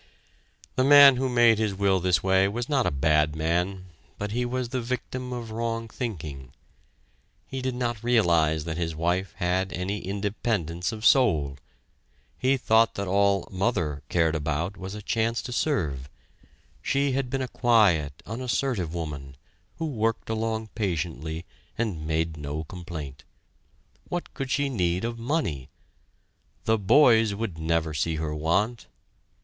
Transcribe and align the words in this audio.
The 0.77 0.83
man 0.83 1.17
who 1.17 1.29
made 1.29 1.59
his 1.59 1.75
will 1.75 1.99
this 1.99 2.23
way 2.23 2.47
was 2.47 2.67
not 2.67 2.87
a 2.87 2.99
bad 2.99 3.35
man, 3.35 3.85
but 4.17 4.31
he 4.31 4.45
was 4.45 4.69
the 4.69 4.81
victim 4.81 5.31
of 5.31 5.51
wrong 5.51 5.87
thinking; 5.87 6.53
he 7.45 7.61
did 7.61 7.75
not 7.75 8.03
realize 8.03 8.63
that 8.63 8.77
his 8.77 8.95
wife 8.95 9.33
had 9.35 9.71
any 9.71 9.99
independence 9.99 10.91
of 10.91 11.05
soul; 11.05 11.59
he 12.39 12.57
thought 12.57 12.95
that 12.95 13.07
all 13.07 13.47
"mother" 13.51 14.01
cared 14.09 14.33
about 14.33 14.75
was 14.75 14.95
a 14.95 15.03
chance 15.03 15.39
to 15.43 15.51
serve; 15.51 16.09
she 16.81 17.11
had 17.11 17.29
been 17.29 17.43
a 17.43 17.47
quiet, 17.47 18.23
unassertive 18.25 18.95
woman, 18.95 19.37
who 19.75 19.85
worked 19.85 20.31
along 20.31 20.69
patiently, 20.73 21.45
and 21.77 22.07
made 22.07 22.37
no 22.37 22.63
complaint. 22.63 23.23
What 24.09 24.33
could 24.33 24.49
she 24.49 24.67
need 24.67 25.05
of 25.05 25.19
money? 25.19 25.69
The 26.63 26.79
"boys" 26.79 27.35
would 27.35 27.59
never 27.59 27.93
see 27.93 28.15
her 28.15 28.33
want. 28.33 28.87